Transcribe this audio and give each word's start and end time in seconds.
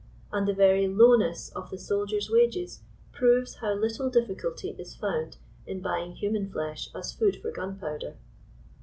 And 0.31 0.47
the 0.47 0.53
very 0.55 0.87
lowness 0.87 1.49
of 1.49 1.69
the 1.69 1.77
soldier's 1.77 2.27
wages 2.27 2.79
proves 3.11 3.57
how 3.57 3.75
little 3.75 4.09
difBculty 4.09 4.79
is 4.79 4.95
found 4.95 5.37
in 5.67 5.79
buying 5.79 6.13
human 6.15 6.49
flesh 6.49 6.89
as 6.95 7.13
food 7.13 7.35
for 7.39 7.51
gunpowder. 7.51 8.15